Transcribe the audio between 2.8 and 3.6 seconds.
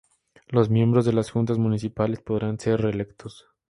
reelectos.